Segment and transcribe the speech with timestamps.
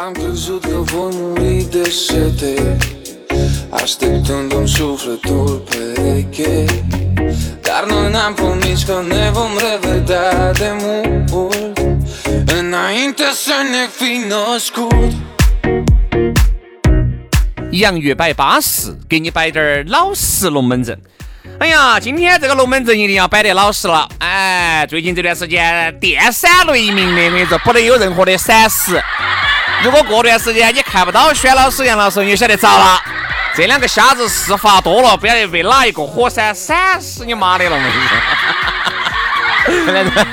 [0.00, 2.76] Am crezut că voi muri de sete
[3.70, 6.64] Așteptându-mi sufletul pereche
[7.60, 10.72] Dar noi n-am promis că ne vom revedea de
[11.30, 11.78] mult
[12.58, 15.12] Înainte să ne fi născut
[17.70, 20.98] 洋芋摆巴适，给你摆点儿老实龙门阵。
[21.58, 24.06] 哎呀，今天这个龙门阵一定要摆得老实了。
[24.18, 29.02] 哎，最近这段时间电闪雷鸣的，我跟你说，不得有任何的闪失。
[29.84, 33.00] 如果过段时间你看不到轩老师、杨老师，你就晓得咋了。
[33.54, 37.76] 这两个瞎子事发多了，不晓得被哪一个火山闪死你妈的了！
[39.66, 40.24] 我跟你说。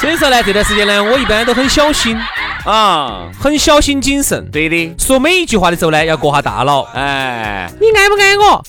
[0.00, 2.18] 所以说呢，这段时间呢，我一般都很小心，
[2.64, 4.50] 啊，很小心谨慎。
[4.50, 6.82] 对的，说每一句话的时候呢，要过下大脑。
[6.94, 8.64] 哎，你爱不爱我？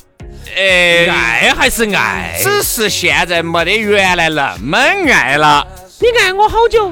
[0.58, 2.38] 哎，爱还是爱？
[2.44, 5.66] 只是现在没得原来那么爱了。
[6.00, 6.92] 你爱我好久？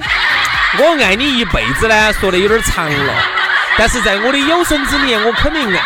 [0.78, 3.14] 我爱你一辈子呢，说的有点长了。
[3.78, 5.82] 但是在我的有生之年，我肯定爱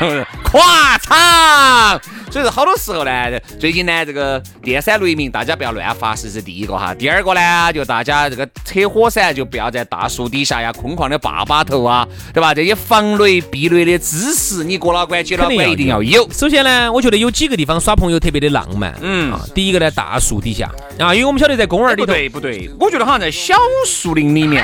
[0.00, 0.24] 你。
[0.42, 2.00] 夸张。
[2.36, 6.92] 所以说，好多时候呢，最近呢，这个电闪雷鸣，大家不要乱发，这是第一个哈。
[6.92, 12.52] 第二个呢，就大家这个扯火伞，就不要在大树底下呀，空旷的坝坝头啊，对吧？
[12.52, 16.30] 这些防雷避雷的知识，你过了关、接了关一定要有。
[16.30, 18.94] 首先呢，我觉得有几个地方耍朋友特别的浪漫。
[19.00, 20.70] 嗯啊，第一个呢，大树底下
[21.00, 23.54] 啊，因为我们晓得在公园里不头，对不对，我觉得好像在小
[23.86, 24.62] 树林里面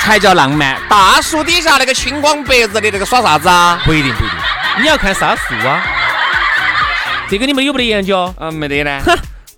[0.00, 3.80] 才叫浪漫，大树底下那个青光白日的那个耍啥子啊？
[3.84, 5.80] 不一定不一定，你要看啥树啊？
[7.30, 8.34] 这个你们有没得研究？
[8.38, 9.00] 嗯，没得呢。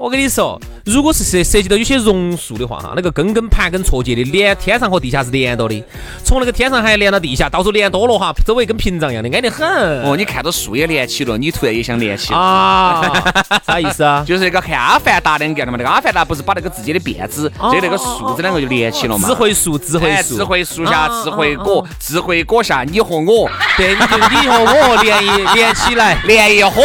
[0.02, 5.84] 哼，我跟你说，如果是涉涉及到有些榕树的话，哈，那个根根盘根错节的，连天上和地下是连到的，
[6.24, 9.66] 从那个天上还连到地下，到时候连多了哈，周围跟屏障一样的，安得很。
[10.02, 12.38] 哦，你看到树也连起了，你突然也想连起了。
[12.38, 13.24] 啊，
[13.66, 14.24] 啥意思啊？
[14.26, 19.28] 就是那个看《阿凡达》两个的嘛，那个阿凡达不是把那个自己的辫子，这那个树子两个就连起了嘛。
[19.28, 24.00] 智慧树，智慧哎，树，智慧树下，啊智慧果，智慧果下，你和我对，你
[24.41, 26.82] 你和我连一连起来， 连一伙。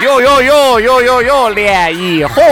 [0.04, 2.42] 哟哟哟哟哟哟，脸一红。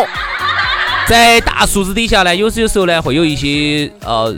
[1.06, 4.36] 在大树子底下呢，有时有时候呢会有一些呃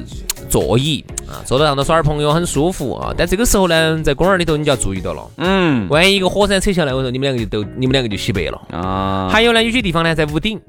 [0.48, 3.12] 座椅啊，坐到上头耍点朋友很舒服啊。
[3.18, 8.60] 但这个时候呢，在公园里头你就要注意到了，嗯万一一个火山扯下来，我说你们两个就都你们两个就洗白了。
[8.70, 10.60] 啊，还有呢，有些地方呢在屋顶，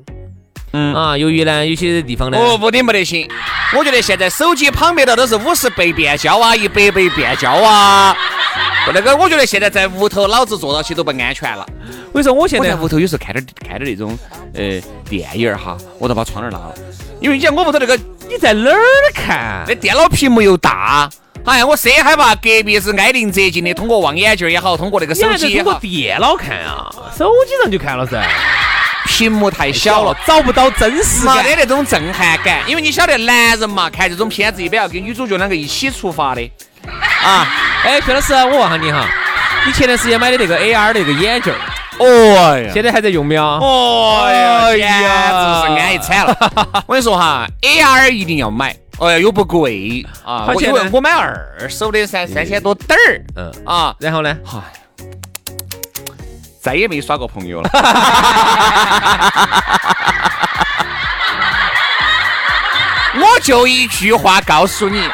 [0.74, 3.30] 嗯啊，由于呢有些地方呢，哦，屋顶没得行。
[3.78, 8.18] 我觉得现在手机旁边的都是五十倍变焦啊，一百倍变焦啊。
[8.94, 11.66] 那个，我觉得现在在屋头，老子坐到起都不安全了。
[12.12, 14.18] 我跟你说，我现在屋头有时候看点看点那种
[14.54, 16.76] 呃电影儿哈，我都把窗帘拉了，
[17.22, 17.98] 因为你讲我屋头那个
[18.28, 18.80] 你在哪儿
[19.14, 19.64] 看？
[19.68, 21.10] 那电脑屏幕又大，
[21.46, 26.90] 哎呀，我谁害怕隔壁是挨邻则近的，通过望远镜也好，通过那个手机也好，电脑看啊？
[27.18, 28.22] 手机上就看了噻，
[29.08, 30.18] 屏幕太小了。
[30.26, 31.38] 找不到真实感。
[31.38, 36.42] 没得那种震撼感，因为你晓得男人嘛，看这种片子一般要跟女主角两个一起出发的
[37.24, 37.48] 啊。
[37.84, 39.08] 哎，薛老师，我问下你哈，
[39.66, 41.58] 你前段时间买的那个 AR 那个眼镜儿，
[42.00, 43.44] 哦呀，现在还在用没有？
[43.44, 46.36] 哦呀，哎呀直是安逸惨了。
[46.86, 54.38] 我跟你说哈，AR 一定要买，哎呀，又不贵啊，我我买二手的三三千多点儿，嗯啊，然后呢？
[54.46, 54.60] 嗨，
[56.62, 57.70] 再也没耍过朋友了。
[63.14, 65.12] 我就一句话告诉你啊，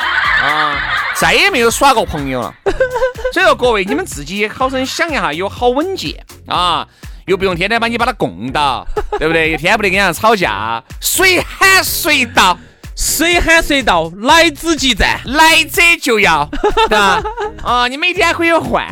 [1.19, 2.53] 再也没有耍过朋友了。
[3.33, 6.13] 所以说，各位你们自己好生想一下，有好稳健
[6.47, 6.87] 啊，
[7.25, 8.87] 又不用天天把你把他供到，
[9.17, 9.51] 对不对？
[9.51, 12.57] 又天天不得跟人家吵架，随喊随到。
[12.99, 15.19] 随喊随到，来之即战。
[15.25, 16.49] 来者就要，
[16.89, 17.21] 对吧？
[17.61, 18.83] 啊，你每天可以换，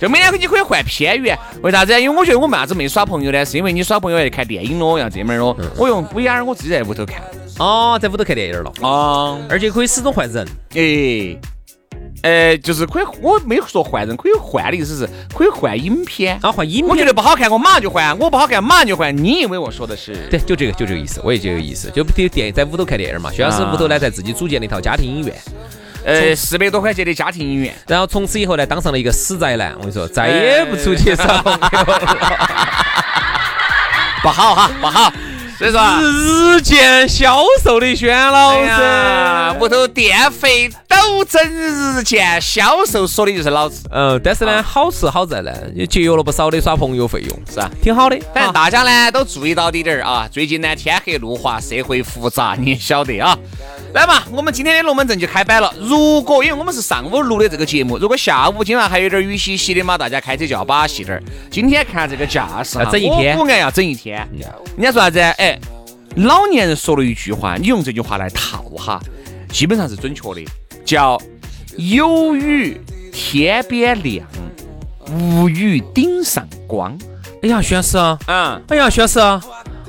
[0.00, 1.36] 就每天你可以换偏远。
[1.60, 2.00] 为啥子？
[2.00, 3.44] 因为我觉得我为啥子没耍朋友呢？
[3.44, 5.56] 是因为你耍朋友要看电影咯，要这门儿咯。
[5.76, 7.20] 我用 VR 我自己在屋头看。
[7.58, 10.46] 哦，在屋头看电影了，啊，而且可以始终换人。
[10.74, 11.36] 哎，
[12.22, 16.38] 呃，就是可以，我没说换人，可以换的意思是可以换影片。
[16.40, 19.16] 啊，换影片我觉得不好看，我马上就换；我不好看，马上就换。
[19.16, 20.14] 你以为我说的是？
[20.30, 25.34] 对，就这个，就这个意思，我也就这个意思，就比如电在屋头看电影嘛，薛老师屋头呢在自己组建了一套家庭影院，
[26.04, 32.00] 呃，四百多块钱的家庭影院，然后从此以后呢当上了一个死宅男，我跟你说，再也不出去耍朋友了。
[34.22, 35.12] 不好哈，不好。
[35.58, 47.68] 所以说啊，日渐消瘦的轩老师，屋头电费陡增日渐消瘦，说的就是老子，嗯，但是呢，好是好在呢，也节约了不少的耍朋友费用，是啊。
[47.82, 48.16] 挺好的。
[48.32, 53.36] 反正啊大家呢都注意到滴点儿啊，最近呢天黑路滑，社会复杂，你也晓得啊。
[53.94, 55.72] 来嘛，我们今天的龙门阵就开摆了。
[55.80, 61.22] 如果因为我们是上午录的这个节目，如果下午今晚还有点雨淅淅的嘛，大家开车就要把戏点儿。
[61.50, 64.28] 今天看这个架势，要整一天我估计要整一天。
[64.76, 65.18] 人家说啥子？
[65.18, 65.47] 哎，
[66.16, 69.00] 老年人说了一句话，你用这句话来套哈，
[69.50, 70.44] 基本上是准确的，
[70.84, 71.20] 叫
[71.76, 72.80] “有雨
[73.12, 74.26] 天边亮，
[75.12, 76.98] 无雨顶上光
[77.42, 78.18] 哎呀，轩师啊，”。
[78.26, 78.62] 嗯。
[78.68, 79.40] 哎呀，轩师啊，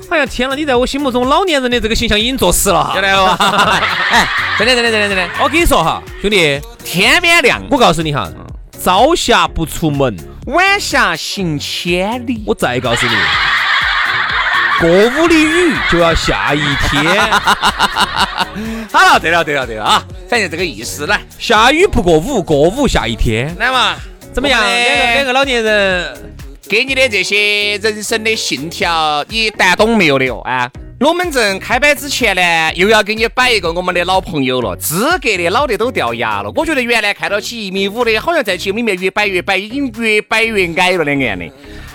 [0.08, 2.94] 哎呀，天呐，你在我心目中老年人的这个形象已经坐实了哈。
[2.94, 3.34] 晓得哦，
[4.10, 4.28] 哎，
[4.58, 8.30] 真的真的真的真的，我跟你说哈，兄弟，天边亮，我告诉你哈，
[8.82, 10.16] 朝霞不出门，
[10.46, 12.44] 晚霞行千里。
[12.46, 13.12] 我再告诉你，
[14.80, 17.04] 过午的雨就要下一天，
[18.90, 23.94] 好了，对了对了对了啊，反正这个意思，来下雨不过午，过午下一天，来嘛，
[24.32, 24.58] 怎么样？
[24.58, 26.32] 两个两个老年人，
[26.66, 30.40] 给你的这些人生的信条，你读懂没有的哦？
[30.46, 36.52] 啊，龙门阵开摆之前呢，又要给你摆一个我们的老朋友了，资格的老的都掉牙了。
[36.54, 41.50] 我觉得原来看到起一米五的，好像在节目里面越摆越摆，已经越摆越矮了两个样的。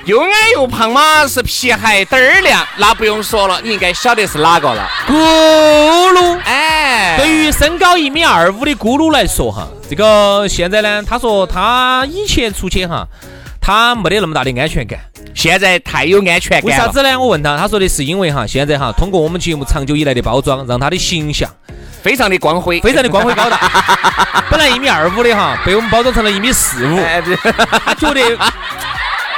[0.05, 4.89] 又矮又胖嘛，是皮鞋灯儿亮，那不用说了，你应该晓得是哪个了。
[5.07, 6.39] 咕噜。
[6.43, 13.07] 哎，对于身高一米二五的咕噜来说哈，这个现在呢，他说他以前出去哈，
[13.61, 14.99] 他没得那么大的安全感。
[15.45, 16.65] 现在太有安全感了。
[16.65, 17.19] 为啥子呢？
[17.19, 21.47] 我问他，他说的是因为哈，现在哈，通过我们节目长久以来的包装，让他的形象
[22.01, 23.59] 非常的光辉，非常的光辉高大。
[24.49, 26.97] 本来一米二五的哈，被我们包装成了一米四五，
[27.99, 28.21] 觉得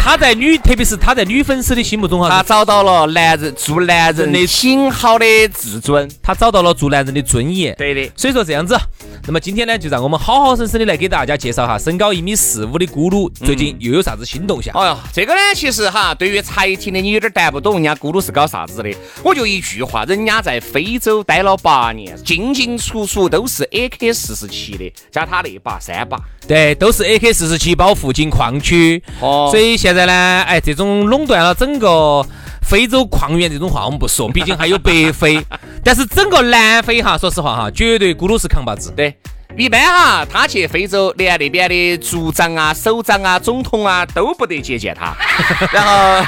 [0.08, 6.10] 他在女，特别是他在女粉丝的心目中哈，他找到了男人做男人的挺好的自尊。
[6.24, 7.76] 他找到了做男人的尊严。
[7.78, 8.80] 对的，所以说这样子，
[9.26, 14.74] 那么今天呢，就让我们好好生生的来给大家介绍哈，身高一米四五的咕噜最近又有啥子新动向？
[14.76, 18.90] 哎呀，这个呢，其实哈，对于才听的你有点谈不懂，人家咕噜是搞啥子的。
[19.22, 26.18] 我就一句话，人家在非洲待了八年，进进出出都是 AK 四十七的，加他那把三把。
[26.48, 30.14] 对，都是 AK 四十七包附近矿区，哦所以现在呢，
[30.48, 32.26] 哎，这种垄断了整个
[32.62, 35.42] 非洲矿源这种话我们不说，毕竟还有北非，
[35.84, 38.92] 但是整个南非哈，说实话哈，绝对咕噜是扛把子。
[38.96, 39.16] 对，
[39.56, 45.16] 一般哈，他去非洲，连那边的族长啊、首长啊、总统啊都不得接见他。
[45.72, 46.28] 然后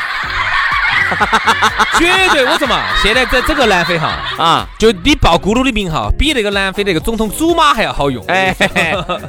[1.97, 4.07] 绝对，我说嘛，现在在整个南非哈，
[4.37, 8.23] 啊，就你报咕噜的名号，比那个南非那个总统祖玛还要好用。
[8.27, 8.55] 哎，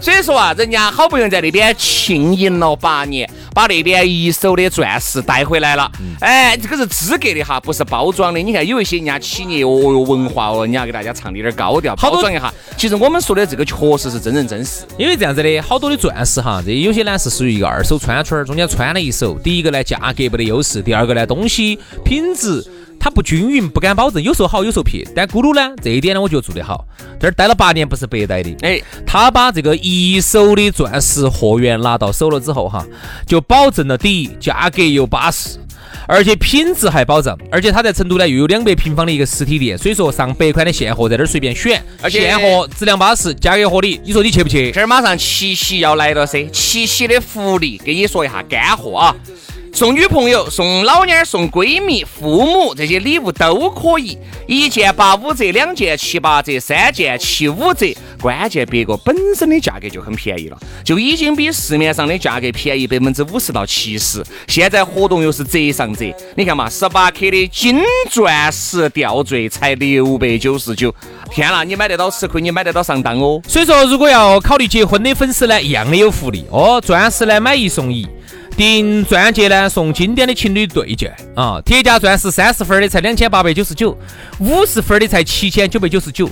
[0.00, 5.90] 所以说啊，人家好不容易在那边庆迎了八年，把那边一手的钻石带回来了。
[6.20, 8.40] 哎，这个是资格的哈，不是包装的。
[8.40, 12.52] 你看有一些人家企业哦哟文化哦，人家给大家唱的有点高调，包装一下。
[12.76, 14.86] 其实我们说的这个确实是真人真事。
[14.96, 19.36] 因为这样子的，好多的钻石哈，这有些呢是属于一个二手穿圈儿，中间穿了一手。
[19.38, 21.69] 第一个呢，价格不得优势；第二个呢，东西
[22.04, 22.64] 品质
[22.98, 25.06] 它不均匀，不敢保证，有时候好，有时候撇。
[25.14, 26.86] 但咕噜呢，这一点呢，我觉得做得好。
[27.18, 32.86] 这儿待了八年不是白待的，哎，他把这个一手的钻石货源拿到手了之后哈，
[33.26, 35.58] 就保证了第一，价格又巴适。
[36.06, 44.72] 而且品质还保证，而且他在成都呢又有两百平方的一个实体店，所以说上百款的现货在这儿随便选，而且现货质量巴适，价格合理，你说你去不去？
[44.72, 49.16] 这儿马上七夕要来了噻，七夕的福利给你说一下干货啊！
[49.72, 57.86] 送女朋友、送老娘、送闺蜜、父母这些礼物都可以，一件八五折，两件七八折，三件七五折。
[58.20, 64.22] 关键别个本身的价格就很便宜了，就已经比市面上的价格便宜百分之五十到七十。
[64.46, 70.94] 现在活动又是折上折，你看嘛，十八克的金钻石吊坠才六百九十九，
[71.30, 73.40] 天啦，你买得到吃亏，你买得到上当哦。
[73.48, 76.78] 所以说，如果要考虑结婚的粉丝呢，一样的有福利哦。
[76.84, 78.06] 钻石呢买一送一，
[78.60, 81.58] 订钻戒呢送经典的情侣对戒啊。
[81.64, 83.96] 铁价钻石三十分的才两千八百九十九，
[84.38, 86.28] 五十分的才七千九百九十九，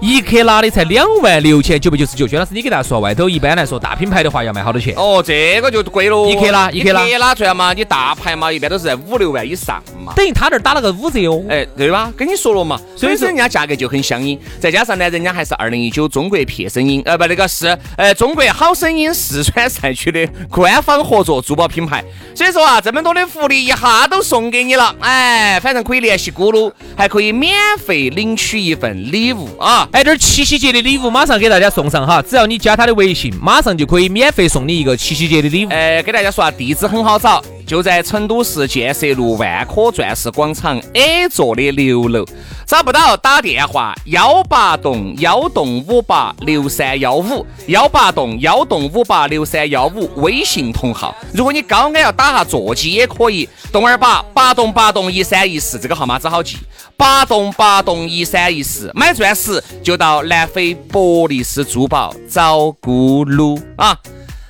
[0.00, 2.26] 一克拉的才两万六千九百九十九。
[2.26, 4.94] 薛老师，你给大家说，外头一般来说大品牌的话要卖好多钱？
[4.96, 10.14] 哦，这个就贵喽，一克拉一一克拉克拉钻嘛，你大牌嘛，一般都是在五六万以上嘛。
[10.16, 11.44] 等于他那儿打了个五折哦。
[11.50, 12.10] 哎，对吧？
[12.16, 22.02] 跟你说了嘛，所以说所以说人家价格就很相应，再加上呢，人家还是二零一九中国撇声音，呃，不，那个是呃中国好声音四川赛区的官方合作珠宝品牌。
[22.34, 29.86] 所以说啊，这么多的福利一下都送给你了，哎，反正可以联系咕噜，还可以免费领取一份礼物啊。
[29.92, 35.68] 哎，这儿七夕节的礼物马上给大家送上哈，只要你加他的微信，马上就可以免费送你一个七夕节的礼物。
[35.70, 42.24] 呃，给大家说啊，地址很好找，就在成都市建设路万科钻石广场 A 座的六楼。
[42.64, 51.12] 找不到打电话幺八栋幺栋五八六三幺五幺八栋幺栋五八六三幺五微信同号。
[51.34, 56.58] 如果你刚刚要打下座机也可以，栋二八八栋八栋一三一四这个号码只好记，
[57.00, 58.90] 八栋八栋一三一四。
[58.94, 63.96] 买钻石就到南非伯利斯珠宝找咕噜啊！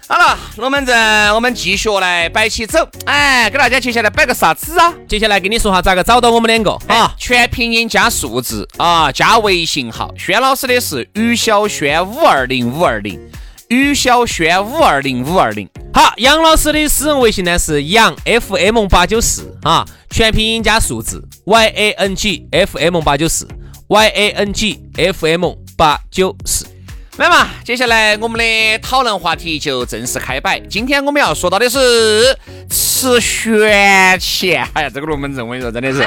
[0.08, 2.84] 好了，龙门阵我们继续来摆起走。
[3.06, 4.92] 哎，给大家接下来摆个啥子啊？
[5.06, 10.12] 接下来跟你说下，咋个找到我们两个啊啊？，全拼音加数字啊，加微信号。
[10.18, 13.20] 轩老师的是于小轩五二零五二零，
[13.70, 15.68] 于小轩五二零五二零。
[15.94, 23.46] 好，杨老师的私人微信呢是杨 FM 八九四啊，全拼音加数字 Y A N G F M 八九四
[23.86, 26.66] Y A N G F M 八九四。
[27.16, 30.58] 来嘛，接下来我们的讨论话题就正式开摆。
[30.58, 32.36] 今天我们要说到的是
[32.68, 34.66] 吃悬钱。
[34.74, 36.04] 哎呀，这个龙门阵我跟你说，真的是。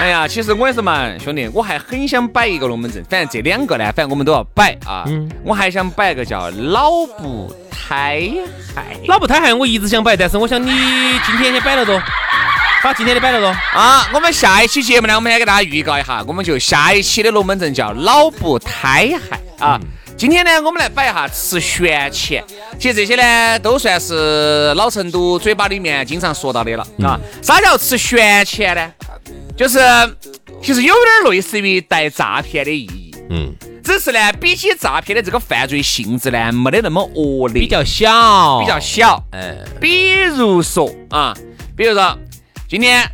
[0.00, 5.04] 哎呀，其实我也是嘛，兄弟，我还很想摆一个龙门阵，反正这两个呢，反正我们都要摆啊。
[5.44, 8.30] 我还想摆一个叫老不胎
[8.74, 8.96] 害。
[9.08, 10.70] 老不胎害，我一直想摆，但是我想你
[11.26, 12.00] 今天先摆了多，
[12.82, 13.48] 把今天的摆了多。
[13.78, 19.78] 啊，我们下一期节目呢，我们先给大家预告一下，我们就下一期的龙门阵叫老不胎害啊。
[20.20, 22.44] 今天呢，我们来摆一下吃悬钱。
[22.78, 27.18] 其实这些呢，都算是老成都嘴巴里面经常说到的了啊。
[27.40, 28.92] 啥叫吃悬钱呢？
[29.56, 29.78] 就是
[30.62, 39.24] 其实有点类似于带诈骗的意义，嗯，只是呢，比起诈骗的这个犯罪性质呢，没得那么恶劣，比较小，比较小。
[39.32, 41.34] 嗯，比如说啊，
[41.74, 42.18] 比如说
[42.68, 43.10] 今天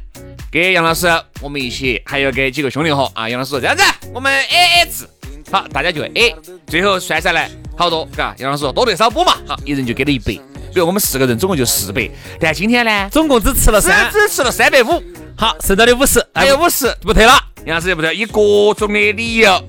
[0.50, 1.06] 给杨老师，
[1.40, 5.08] 我们一起还有给几个兄弟伙啊，杨老师说这样子，我们 A A 制，
[5.50, 6.34] 好，大家就哎
[6.66, 10.32] 最后算下来好多，嘎，杨老师说多对少补嘛，好，一人就给了一百，
[10.72, 12.10] 比如我们四个人总共就四百，
[12.40, 15.02] 但今天呢，总共只吃了只三，只吃了三百五，
[15.36, 17.32] 好，剩到的五十，还有五十，不退了。
[17.64, 19.62] 杨老师也不退，以各种的理由。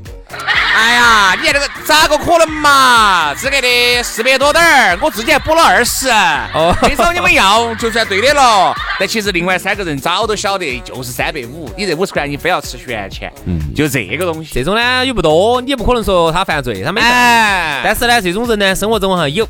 [0.78, 3.34] 哎呀，你看这个咋个可能嘛？
[3.34, 6.08] 资格的四百多点儿，我自己还补了二十。
[6.08, 8.76] 哦这时候你们要就算对的了。
[9.00, 11.68] 但其实另外三个人早都晓得，就是三百五。
[11.76, 14.52] 你这五十块你非要吃悬钱，嗯，就这个东西。
[14.54, 17.12] 这种呢又不多，你也不可能说他犯罪，他没犯。
[17.12, 19.50] 哎，但是呢，这种人呢，生活中哈有，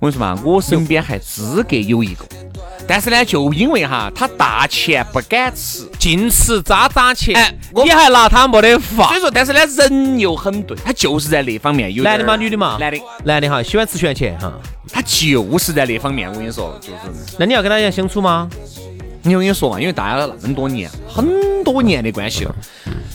[0.00, 2.26] 我跟你说嘛，我身边还资格有一个，
[2.86, 9.20] 但是呢，就因为哈他大钱不敢吃，净吃渣渣钱，你还拿他没得法所以。
[9.20, 12.36] 说，但是呢人又很对，他就是在那方面有男的吗？
[12.36, 12.76] 女的嘛？
[12.78, 14.52] 男的，男的哈，喜欢吃悬钱哈。
[14.92, 18.48] 他就是在那方面，我跟你说，就是那你要跟他一样相处吗？
[19.24, 22.54] 你我跟你说嘛，因为大家那么多年，很多年的关系了，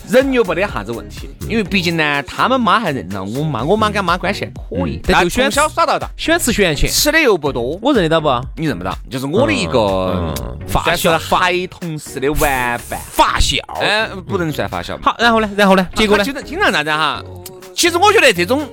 [0.09, 1.29] 人又没得啥子问题。
[1.49, 8.29] 因为毕竟呢，他们妈还认了我妈，我妈跟妈关系还可以嗯，但但就喜欢从小耍到大，喜欢吃悬钱，吃的又不多，我认得到不？
[8.55, 8.97] 你认不到。
[9.09, 13.57] 就是我的一个嗯发小孩童式的玩伴，发小。
[13.81, 14.97] 哎，不能算发小。
[15.01, 15.49] 好，然后呢？
[15.57, 15.85] 然后呢？
[15.95, 16.23] 结果呢？
[16.23, 17.21] 经常经常啥子哈？
[17.75, 18.65] 其实我觉得这种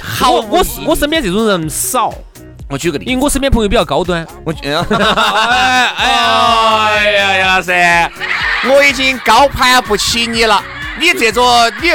[0.00, 2.14] 好我我身边这种人少，
[2.70, 4.26] 我举个例子因为我身边朋友比较高端。
[4.44, 7.72] 我觉得， 哎哎呀，哎呀，杨老师，
[8.68, 10.62] 我已经高攀不起你了。
[10.98, 11.90] 你这座你，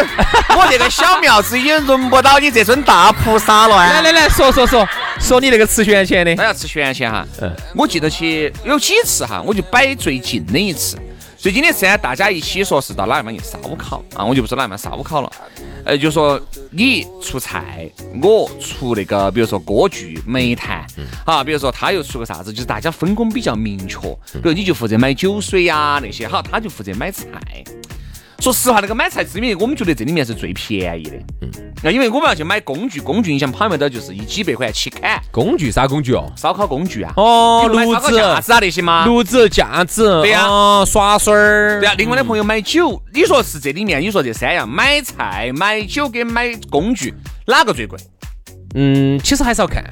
[0.58, 3.78] 我这个小庙子已经轮不到你这尊大菩萨了。
[3.78, 4.88] 来来来说说说
[5.20, 6.44] 说你那个吃悬钱的那。
[6.44, 10.98] 要吃悬钱哈嗯，我记得起有几次哈，我就摆最近的一次。
[11.38, 15.32] 最近的次呢，大家一起说是到哪地方去烧烤啊，我就不说哪地方烧烤了。
[15.86, 17.88] 呃，就说你出菜，
[18.22, 20.86] 我出那个，比如说锅具、煤炭，
[21.26, 24.00] 好，比如说他又出个啥子，就是大家分工比较明确。
[24.34, 27.26] 比如你就负责买酒水呀、那些，好，他就负责买菜。
[28.40, 31.18] 说实话，那个买菜之名，我们觉得这里面是最便宜的。
[31.42, 31.50] 嗯，
[31.84, 36.32] 那因为我们要去买工具，工具你想跑没到就是一几百块起砍，工具啥工具哦？
[36.36, 37.14] 烧烤工具啊。
[37.16, 39.06] 哦，炉子、架子啊那些吗？
[39.06, 40.46] 炉子、架子，对呀
[40.86, 47.14] 刷刷水儿，对呀，另外的朋友买酒，你说是这里面，你说这三样，买菜、买酒跟买工具，
[47.48, 47.98] 哪个最贵？
[48.76, 49.84] 嗯，其实还是要看。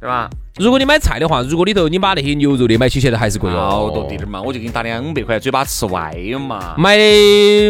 [0.00, 0.28] 对吧？
[0.58, 6.74] 如果你买菜的话，如果里头你把那些牛肉的买起起来还是贵好哦，多滴点儿嘛，我就给你打两百块，嘴巴吃歪嘛。
[6.76, 6.98] 买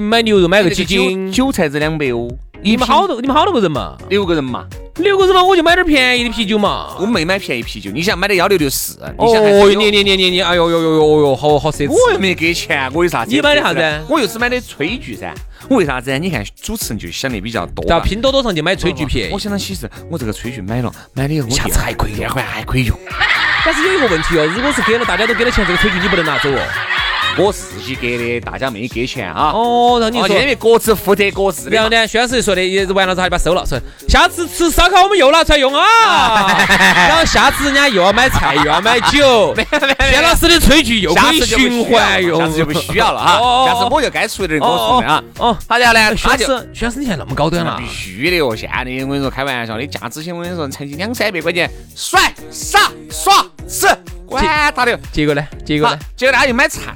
[0.02, 2.28] 买牛肉买个几斤，韭韭菜子两百哦，
[2.60, 3.96] 你们好多你们好多个人嘛？
[4.08, 6.96] 六个人嘛，六个人嘛，我就买点便宜的啤酒嘛。
[6.98, 11.88] 我没买便宜啤酒，你想买的幺六六四，哦，你你你你你，哎呦呦呦呦呦，好好奢侈。
[11.88, 13.30] 我又没给钱，我有啥子？
[13.30, 15.32] 你买的啥子我又是买的炊具噻。
[15.68, 16.18] 我为啥子？
[16.18, 17.84] 你看主持人就想的比较多。
[17.86, 19.38] 到拼多多上去买炊具便宜我。
[19.38, 22.98] 想到起是，我这个炊具买了，买了以后我下次还可以电话还可以用。
[23.64, 26.91] 但是有一个问题哦，如果是给了大家都给了钱，这个炊具你不能拿走哦。
[27.38, 29.50] 我自己给的，大家没给钱啊。
[29.54, 31.76] 哦，然后你因为各自负责各自的。
[31.76, 36.56] 然后呢，薛老师说的也完了之后，他就把它收了，说下次吃烧烤我们又拿出来用啊。
[37.08, 39.54] 然后下次人家又要买菜又要买酒，
[40.10, 43.38] 薛老师的炊具又可以下次循环用，下次就不需要了哈。
[43.38, 45.22] 哦下次我就该出的人给我出的啊。
[45.38, 47.86] 哦，他然后呢，薛老他就师，薛老师你现在那么高端了必。
[47.88, 53.86] 须的哦，现在的我跟你说开玩笑的，价值型我跟你说，成绩两三百块钱，甩杀耍吃，
[54.32, 54.98] 管他的。
[55.12, 55.46] 结果呢？
[55.64, 56.92] 结果呢？，结果他就买菜，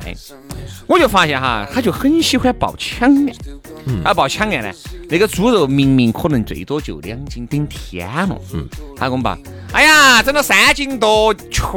[0.86, 3.26] 我就发现哈，他就很喜欢报抢案。
[3.88, 4.72] 嗯他报抢案呢，
[5.08, 9.38] 那个猪肉明明可能最多就两斤顶天了，嗯，他给我们报，
[9.72, 11.72] 哎呀，整了三斤多，全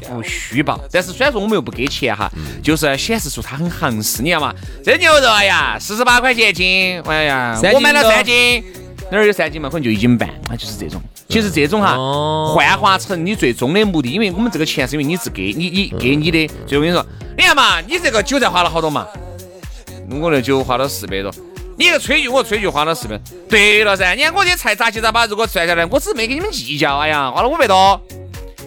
[0.00, 0.80] 部虚报。
[0.90, 4.52] 但是虽然说我们又不给钱哈，嗯就是显示出他很行势，你知道吗？
[4.82, 8.64] 这牛肉哎呀，四十八块钱一斤，哎呀我买了三斤，
[9.10, 9.68] 哪儿有三斤嘛？
[9.68, 11.00] 可能就一斤半，啊，就是这种。
[11.28, 12.52] 其实这种哈，哦。
[12.54, 17.04] 幻化成你最终的目的，因为我们这个钱是因为你是给你你给你的，所以我跟你说，
[17.36, 19.06] 你看嘛，你这个韭菜花了好多嘛，
[20.10, 21.30] 我那酒花了四百多，
[21.76, 23.18] 你这个炊具我炊具花了四百，
[23.48, 28.00] 对了噻，你看我这菜杂七杂八，如果算下来，我只是没给你们计较，哎呀，花了五百多，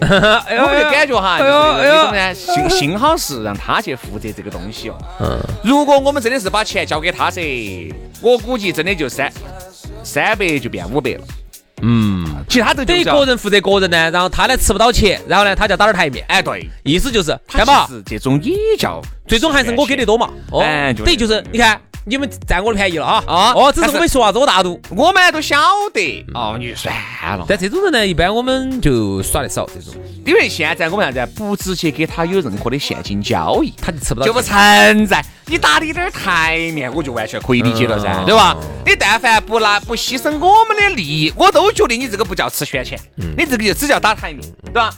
[0.00, 4.96] 哎呦我们就感觉哈，就是这种呢，幸幸好是让他去负责这个东西哦。
[5.62, 7.40] 如果我们真的是把钱交给他噻，
[8.20, 9.32] 我估计真的就三
[10.02, 11.20] 三百就变五百了。
[11.80, 17.88] 嗯，其他都等于个人负责个人呢，然后他呢吃不到钱，然后呢他就要打点台面，哎对，意思就是他干嘛？
[18.04, 20.28] 这种也叫最终还是我给的多嘛。
[20.50, 24.80] 哦哎等于就是你看你们占我的便宜了啊啊哦，只是我没说啥子，我大度。
[24.90, 25.56] 我们都晓
[25.92, 26.94] 得哦，你就算
[27.36, 27.44] 了。
[27.46, 34.42] 但这种人呢，一般我们就耍得少，这种因为现在我们啥子，不直接给他有任何的现金交易，他就吃不到就不。
[34.48, 35.22] 存在。
[35.44, 38.56] 你打的一点儿台面，我就完全可以理解了噻，嗯对吧？
[38.86, 44.90] 你但凡不拿不牺牲我们的利益，我都觉得你这个不叫吃悬钱，嗯你这个就只叫打台面，对吧？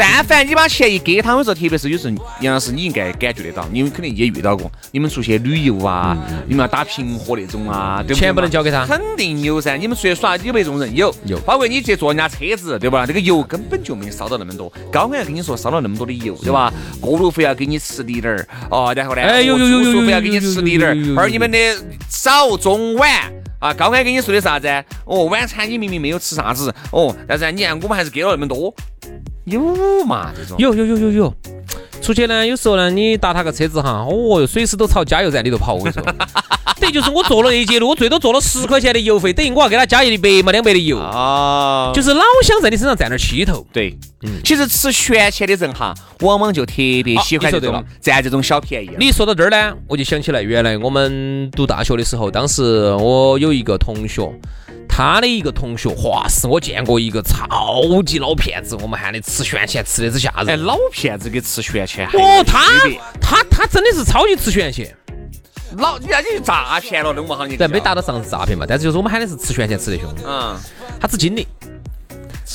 [0.00, 9.76] 但凡你把钱一给他，们说，特别是有时候杨老师你应该感觉得到，你们肯定也遇到过，你们出去旅游啊，你们要打平和那种啊，对不对嗯钱不能交给他肯定有噻。
[9.76, 10.94] 你们出去耍有没有这种人？
[10.94, 13.04] 有有包括你去坐人家车子，对吧？
[13.04, 16.72] 这个油根本就没烧到那么多，高安要跟你说烧了那么多的油，对吧？
[17.00, 21.58] 过路费要给你吃滴点儿，哦，然后呢，哎有有有有有住宿费要给你吃滴点儿而你们的
[22.08, 23.37] 早中晚。
[23.58, 24.68] 啊，高安跟你说的啥子？
[25.04, 28.72] 哦，晚餐你明明没有吃啥子，哦，但是你看我们还是给了那么多，
[29.44, 30.56] 有嘛这种？
[30.58, 31.34] 有有有有有。
[32.00, 35.74] 出去呢，有时候呢，你搭他个车子哈，哦，随时都朝加油站里头跑。
[35.74, 36.02] 我跟你说，
[36.80, 43.66] 等于就是我坐了那一节路，我最多坐了十块钱的油费，等于我要给他加一百嘛两百的油，啊，就是老想在你身上占点气头。
[43.72, 43.98] 对，
[44.42, 48.90] 其实吃悬钱的人哈，往往就特别喜欢这种占这种小便宜。
[48.98, 54.28] 你说到这儿呢，我就想起来，原来我们读大学的时候，当时我有一个同学，
[54.88, 62.60] 他的一个同学，哇，是我见过一个超级老骗子，我们喊的吃悬钱吃的之吓人哎，老骗子给吃悬钱哦，他
[63.20, 64.92] 他他真的是超级吃悬钱，
[65.76, 70.12] 老人家就诈骗了，弄不好你但没达到上次诈骗嘛，但是就是我们喊的是吃悬钱吃的凶。
[70.26, 70.56] 嗯，
[71.00, 71.46] 他吃精灵。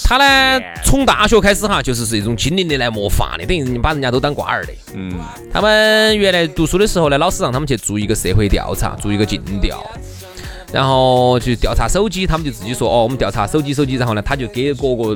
[0.06, 4.73] 他呢，从大学开始哈，就是是一种精灵的来模范的，等于把人家都当瓜儿的。
[4.95, 5.13] 嗯，
[5.51, 9.84] 他们原来读书的时候呢，老师让他们去做一个社会调查，做一个尽调，
[10.71, 15.15] 然后去调查手机，他们就自己说哦，我们调查手机手机，然后呢，他就给各个、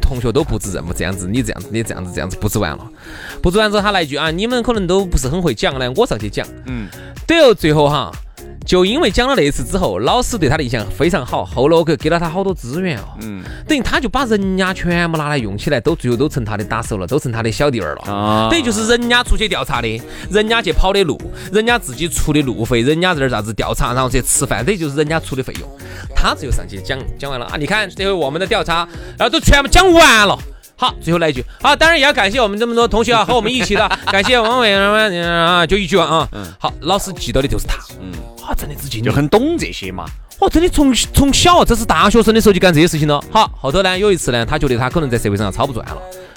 [0.00, 2.88] 同学都布置任务，这样子，你这样子，你这样子，这样子布置完了，
[3.42, 6.88] 布置完之后他来一句啊，你们可能都不是很会讲，呢我上去讲，嗯，
[7.26, 8.10] 对哦，最后哈。
[8.66, 13.04] 就因为讲了那次之后，老师对他的印象非常好，后来我给给了他好多资源哦。
[13.22, 18.12] 嗯，等于他就把人家全部拿来用起来，都最后都成他的打手了，都成他的小弟儿了。
[18.12, 21.18] 啊等于就是人家出去调查的，人家去跑的路，
[21.52, 25.68] 人家自己出的路费，人家在那儿啥子调查，然后去吃饭，等于就是人家出的费用。
[26.14, 30.38] 他只有上去讲讲完了啊，你看这回我们的调查，然后都全部讲完了。
[30.78, 36.28] 好，最后来一句，啊，当然也要感谢我们这么多同学啊，和我们一起的， 感谢王伟啊，就一句话啊。
[36.60, 37.74] 好，老师记到的就是他。
[38.00, 38.12] 嗯，
[38.46, 38.88] 啊，真的是。
[39.02, 40.06] 就很懂这些嘛。
[40.40, 43.20] 哦，真的从从小，这是大学生的时候就干这些事情了。
[43.30, 45.96] 好，后头呢，有一次呢，他觉得他可能在社会上操不转了，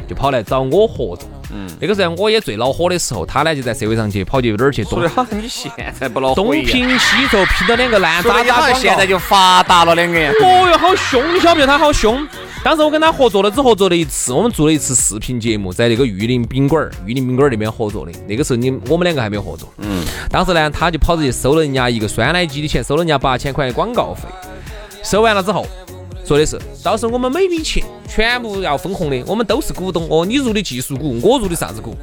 [0.10, 1.30] 就跑来找我合作。
[1.54, 10.32] 嗯，那个时候我也最恼火的时候，他呢就在社会上去跑去哪儿去东说的好你现在不恼东火东拼西凑，拼到两个烂说渣渣现在就发达了两个人。
[10.42, 11.22] 哦哟，好凶！
[11.36, 12.28] 你晓不晓得他好凶？
[12.64, 18.12] 当时我跟他合作了，只合作了一次，我们做了一次视频节目，在那个玉林宾馆儿，玉林宾馆儿那边合作的。
[18.28, 19.68] 那个时候你我们两个还没有合作。
[19.80, 20.06] 嗯。
[20.30, 24.24] 当时呢，他就跑着去收了人家一个酸奶机的钱，收了人家八千块的广告费。
[25.04, 25.66] 收完了之后，
[26.26, 31.96] 说的是，到时候我们每笔钱全部要分红的，我们都是股东哦，你入的技术股，我入的啥子股？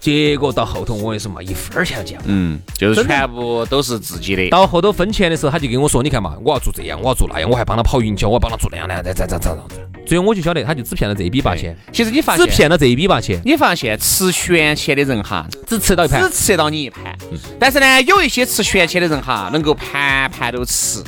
[0.00, 2.30] 结果到后头，我跟你说嘛，一分钱都见不到。
[2.30, 4.48] 嗯，就是全部都是自己的。
[4.48, 9.58] 到后头分钱的时候，他就跟我说：“你看嘛，我要做这样，我要做那样，我还帮他跑营销，我要帮他做那样那样，再再再再再。”
[10.06, 16.30] 最后我就晓得，他就只骗了这一笔八千，其实你发现，只骗了这一笔八千，你发现吃悬钱的人哈，只吃到一盘只。
[16.30, 17.14] 吃得到你一盘。
[17.58, 21.02] 但是呢，有一些吃悬钱的人哈，能够盘盘都吃。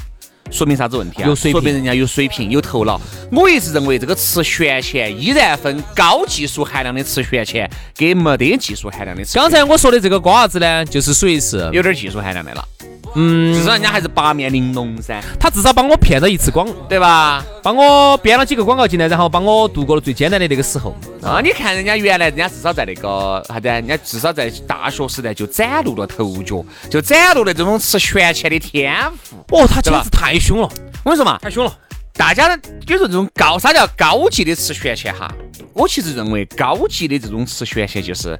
[0.50, 1.28] 说明啥子问题啊？
[1.28, 3.00] 有水平说明人家有水平、有头脑。
[3.30, 9.38] 我一直认为这个吃悬钱依然分高技术含量的吃悬钱跟没得技术含量的吃。
[9.38, 12.64] 刚才我说的这个瓜子呢，就是属于是，有点技术含量的了，
[13.14, 17.44] 嗯，至少人家还是八面玲珑噻，他至少帮我骗了一次广，对吧？
[17.62, 20.94] 帮我编了几个广告进来，然后帮我度过了最艰难的那个时候。
[21.22, 29.36] 啊，你看人家原来人家至少在那个啥子啊，人家至少在大学时代就展露了头角，就展露了这种吃悬钱的天赋。
[29.56, 30.68] 哦，他简直太凶了，
[31.04, 31.76] 我跟你说嘛，太凶了。
[32.14, 35.32] 大家呢，比如说这种高，啥叫高级的吃悬钱哈？
[35.72, 38.38] 我其实认为高级的这种吃悬钱就是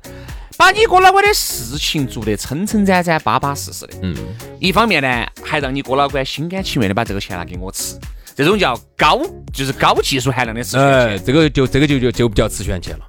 [0.61, 3.95] 把你哥老倌的事情做得撑撑展展、巴巴适适的。
[4.03, 4.15] 嗯，
[4.61, 7.99] 一方面呢，还让你哥老倌心甘情愿的把这个钱拿给我吃，
[8.37, 9.23] 这种叫高，
[9.55, 13.07] 就是高技术含量的吃悬哎，这个就这个就就就不叫吃悬钱了，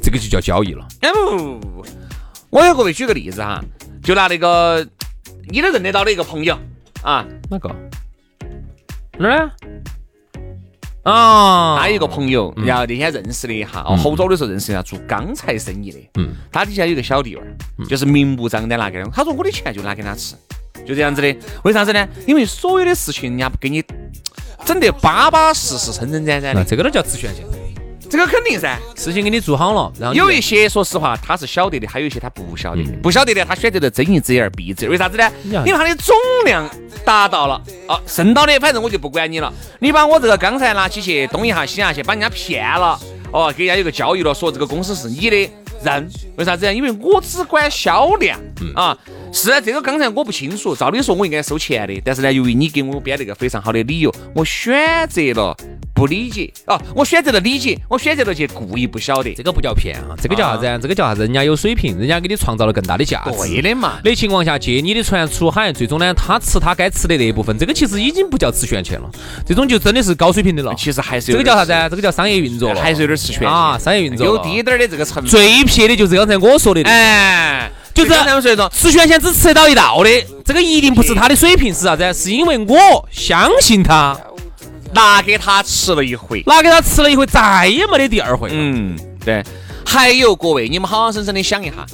[0.00, 0.86] 这个就叫交易了。
[1.00, 1.84] 哎不，
[2.48, 3.60] 我给各位举个例子哈，
[4.00, 4.86] 就拿那个
[5.48, 6.56] 你都认得到的一个朋友
[7.02, 7.68] 啊，哪个？
[9.18, 9.52] 哪儿呢？
[11.04, 15.98] 啊，他有一个朋友，然后那天认识了一下，哦，好早的时候认识一下，做钢材生意的。
[16.14, 19.08] 嗯，他底下有个小弟娃儿，就是明目张胆拿给他。
[19.10, 20.34] 他说我的钱就拿给他吃，
[20.86, 21.36] 就这样子的。
[21.62, 22.08] 为啥子呢？
[22.26, 23.84] 因为所有的事情人家不给你
[24.64, 27.44] 整得巴巴适适、撑撑展展的，这个都叫吃悬钱。
[28.14, 28.78] 这个肯定噻。
[28.94, 32.90] 事情给你做好了，然后有一些说实话他是晓得的，还有一些他不晓得的。
[32.90, 35.28] 嗯不晓得的他选择了睁一只眼闭一只眼，为啥子呢？
[35.44, 36.70] 因为他的总量
[37.04, 39.52] 达到了，啊，剩到的反正我就不管你了。
[39.80, 42.96] 你把我这个钢材拿起去东一下西一下去，把人家骗了，
[43.32, 45.50] 哦，给人家有个交易了，说这个公司是你的，
[45.82, 46.08] 认。
[46.36, 46.72] 为啥子呢？
[46.72, 48.96] 因为我只管销量嗯啊。
[49.36, 55.56] 是啊，这个刚才我不清楚，照理说我应该收钱的，但是呢，由于你给我编了一个非常好的理由，我选择了
[55.92, 59.42] 不理解哦，我选择了理解，我选择了去故意不晓得这。
[59.42, 60.78] 个不叫骗啊，这个叫啥子啊？
[60.80, 61.22] 这个叫啥子？
[61.22, 63.32] 人家有水平，人家给你创造了更大的价值。
[63.48, 69.10] 对的嘛，的情况下借你的船出海，最终呢，他吃他该吃的那一部分，这个其实已经不叫吃悬钱了，
[69.44, 70.72] 这种就真的是高水平的了。
[70.78, 71.88] 其实还是有这个叫啥子啊？
[71.88, 75.26] 这个叫商业运作了，还是有点吃悬钱啊，商业运作有低点儿的这个成本。
[75.26, 80.10] 最撇的就是刚才我说的，哎，就是刚才我说的说，吃悬钱只吃得到一道的，
[80.44, 82.12] 这个一定不是他的水平，是啥子？
[82.12, 84.18] 是因为我相信他，
[84.92, 86.42] 拿给他吃了一回。
[86.46, 88.54] 拿给他吃了一回，再也没得第二回了。
[88.58, 89.42] 嗯，对。
[89.86, 91.86] 还有各位，你们好好生生的想一下，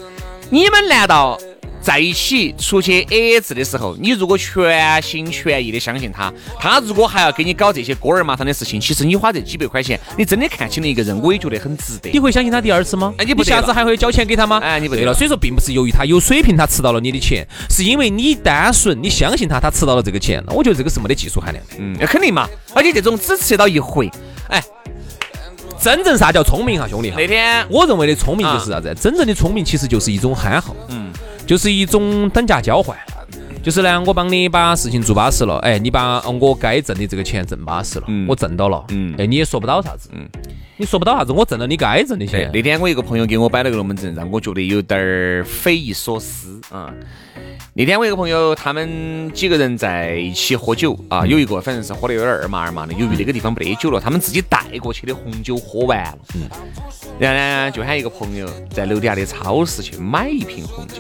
[0.49, 1.39] 你们难道
[1.81, 12.19] 在一起出去 AA 制的时候，你如果全心全意的相信他，他如果还要给你搞这些锅儿麻汤的事情，其实你花这几百块钱，你真的看清了一个人，我也觉得很值得你。
[12.19, 13.15] 会相信他第二次吗？
[13.17, 14.59] 哎你不下次还会交钱给他吗？
[14.63, 20.43] 哎你不对了，所以说并不是由于他有水平，他吃到了你的钱，是因为你单纯你相信他，他吃到了这个钱。
[20.47, 21.75] 那我觉得这个是没得技术含量的。
[21.79, 22.47] 嗯，那肯定嘛。
[22.75, 24.11] 而且这种只吃到一回，
[24.49, 24.63] 哎，
[25.81, 27.17] 真正啥叫聪明哈，兄弟哈？
[27.19, 28.95] 那天我认为的聪明就是啥子？
[29.01, 31.00] 真正的聪明其实就是一种憨厚，嗯，
[31.51, 32.97] 就是一种等价交换。
[33.61, 40.29] 就是呢，我帮你把事情做巴适了，哎，你把呃我该挣的这个钱挣巴适了，嗯我挣到了，嗯哎，你也说不到啥子，嗯
[40.77, 42.51] 你说不到啥子，我挣了你该挣的对，钱。
[42.55, 46.95] 那天我一个朋友给我摆了个龙门阵，让我觉得有点儿匪夷所思啊。
[47.73, 56.43] 那天我一个朋友，他们几个人在一起喝酒啊，有一个反正是喝的有点儿二麻二麻的，由于那个地方没得酒了，他们自己带过去的红酒喝完了，嗯，
[57.19, 60.97] 然后呢就喊一个朋友在楼底下的超市去买一瓶红酒，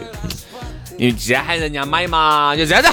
[0.96, 2.88] 因为既然喊人家买嘛，就这样子，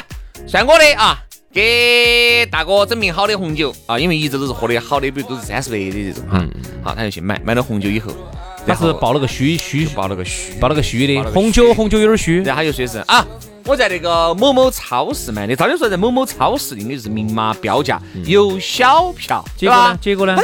[0.47, 1.23] 算我的啊。
[1.49, 6.45] 给大哥整瓶好的红酒啊，因为一直都是喝的好的，比如都是三十倍的这种哈。
[6.83, 8.11] 好，他就去买，买了红酒以后，
[8.67, 12.43] 他是报了个虚虚，报了个虚，报了个虚的红酒，红酒有点虚。
[12.43, 13.25] 然后他就说是啊，
[13.67, 19.99] 我在那个某某超市买的，照理说在某某超市应该是明码标价，有小票，结果呢对吧？？
[20.01, 20.35] 结果呢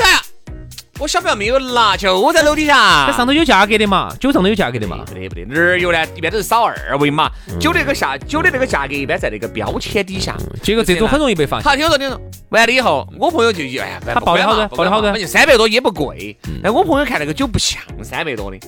[0.99, 3.08] 我小票没有拿，就在楼底下。
[3.08, 5.03] 它上头有价格的嘛，酒上头有价格的嘛。
[5.08, 6.06] 不得不得，哪儿有呢？
[6.15, 10.38] 一般都是扫二维码，酒那个下酒的那个价格一般在那个标签底下。
[10.62, 11.69] 结果这种很容易被发现。
[11.69, 16.38] 好，听说听说，完了以后，我朋友就哎呀，他报的好多报的好多反正三百多也不贵。
[16.62, 18.60] 但我朋友看那个酒不像三百多的，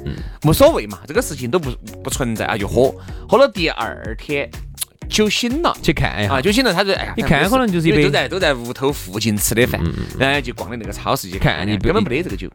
[0.48, 1.70] 无所谓嘛，这个事情都不
[2.04, 2.92] 不存在啊，就喝。
[3.30, 4.50] 喝了第二天
[5.10, 5.76] 酒醒了。
[5.82, 9.82] 去看一啊，下，酒醒了，他说：“哎呀，你看可能就是一杯因为都在都在屋头附近吃的饭，
[10.18, 12.50] 然后就逛的那个超市去看，你根本没得这个酒，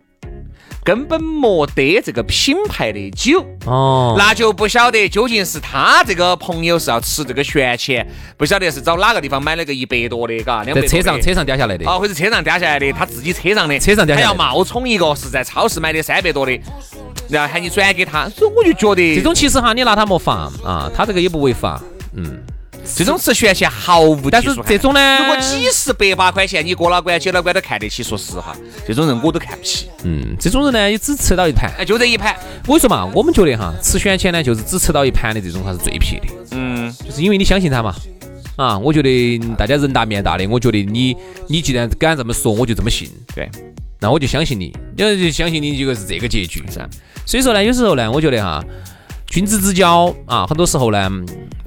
[0.84, 11.88] 根本没得这个品牌的酒，哦，那就不晓得究竟是他这个朋友是要吃这个悬钱，不晓得是找哪个地方买了个一百多的，嘎，两百在车上车上掉下来的。
[11.88, 14.22] 啊，或者车上掉下来的，他自己车上的，车上掉下来的。
[14.22, 16.58] 还要冒充一个是在超市买的三百多的，
[17.28, 21.80] 然后喊你转给他，所以我就觉得这种其实哈，你拿他没法啊，他这个也不违法，
[22.14, 22.40] 嗯。
[22.96, 29.88] 这种吃悬钱毫无但是这种呢，如果几十百把块钱，你过了关、接了关都看得起，说实话，这种人我都看不起。
[30.03, 31.70] 嗯，这种人呢，也只吃到一盘。
[31.77, 32.35] 哎，就这一盘，
[32.66, 36.27] 我跟你说嘛，我们觉得哈，吃悬钱呢，就是只吃到一盘的这种，他是最撇的。
[36.53, 37.94] 嗯，就是因为你相信他嘛。
[38.57, 41.14] 啊，我觉得大家人大面大的，我觉得你
[41.49, 43.11] 你既然敢这么说，我就这么信。
[43.35, 43.46] 对，
[44.01, 46.64] 那我就相信你，要就相信你就是这个结局。
[46.73, 46.88] 是啊。
[47.27, 48.64] 所以说呢，有时候呢，我觉得哈，
[49.27, 51.11] 君子之交啊，很多时候呢，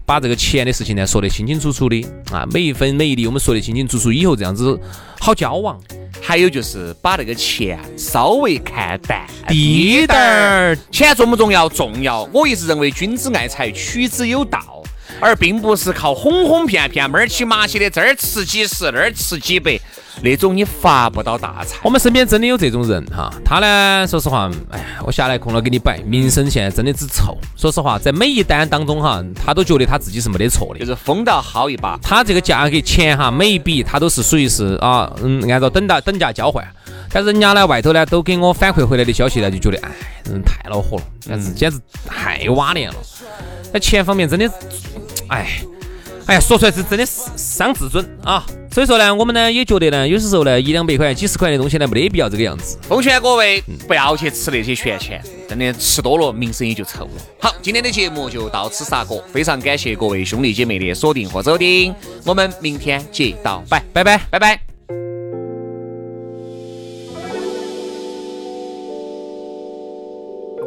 [0.05, 4.79] 把这个钱的事情呢说得清清楚楚的啊，每一分每一厘我们说得清清楚楚，以后这样子
[5.19, 5.79] 好交往。
[6.21, 11.67] 还有就是把那个钱稍微看淡低点儿，钱重不重要？
[11.67, 12.23] 重要。
[12.31, 14.81] 我一直认为君子爱财，取之有道，
[15.23, 19.79] 而并不是靠哄哄骗骗、马儿起麻起的，这儿吃几十，那儿吃几百，
[20.21, 21.77] 那种你发不到大财。
[21.81, 27.37] 我们身边真的有这种人哈，他呢，说实话，哎呀，我下来空了给你摆，名声现在真的只臭。
[27.55, 31.97] 说实话，在每一单当中哈，他都觉得他自己是没得错的，就是疯到薅一把。
[32.03, 36.67] 他这个价格钱哈，每一笔他都是属于是啊，嗯，按照等到等价交换。
[37.09, 39.91] 但人家呢，外头呢都给我反馈回来的消息呢，就觉得哎，
[40.25, 42.95] 人太恼火了，简直简直太挖脸了。
[43.71, 44.47] 在钱方面真的，
[45.29, 45.47] 哎，
[46.27, 48.45] 哎呀，说出来是真的是伤自尊啊。
[48.71, 52.77] 所以说呢，我们呢也觉得呢，有些时候呢，一两百块、几十块的东西呢，没得必要这个样子。
[52.81, 57.11] 奉劝各位不要去吃那些悬钱，真的吃多了名声也就臭了。
[57.39, 61.93] 好，今天的节目就到此杀过，非常感谢各位兄弟姐妹的锁定和收听，
[62.25, 64.19] 我们明天接到拜，拜拜。
[64.31, 64.59] 拜拜。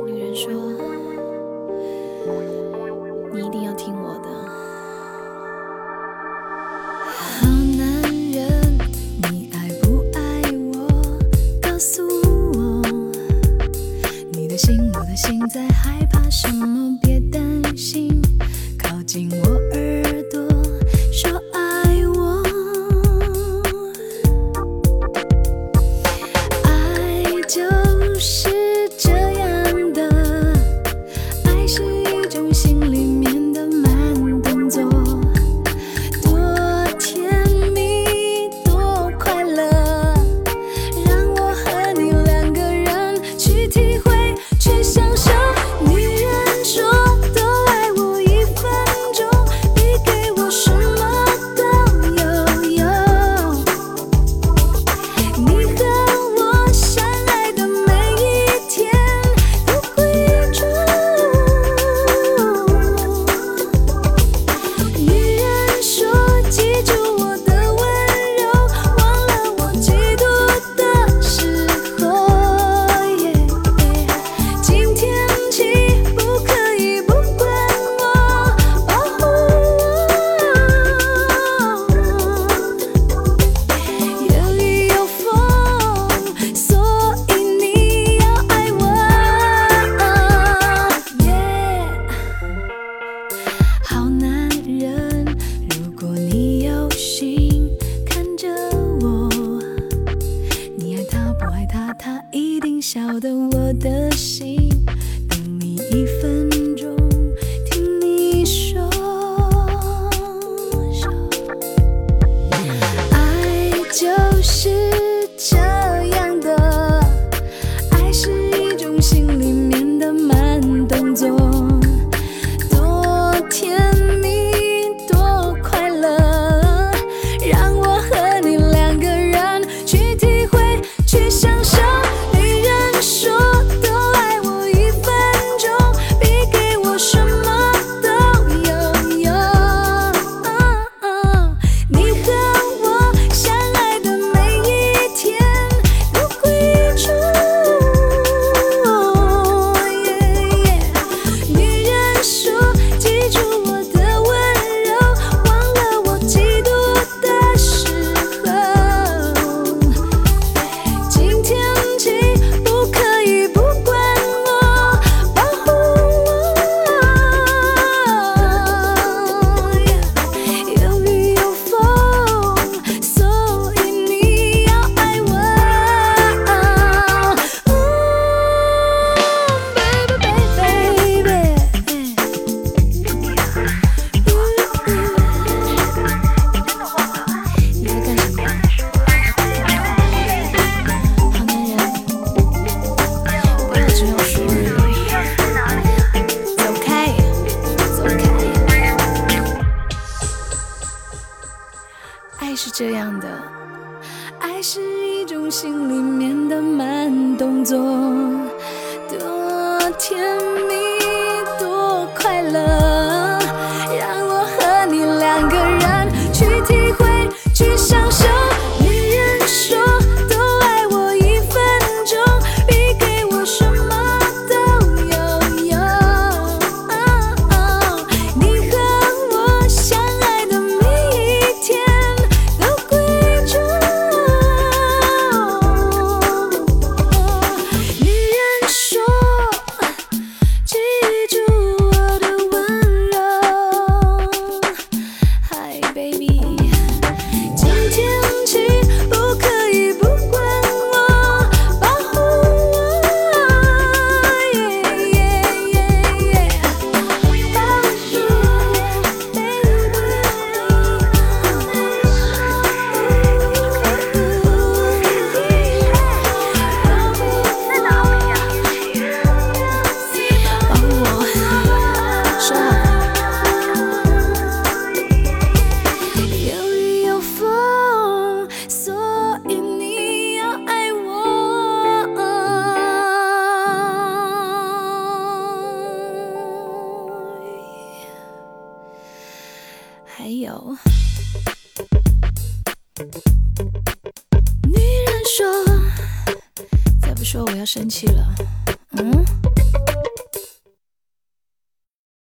[0.07, 0.53] 女人说
[3.35, 3.92] ：“你一定要听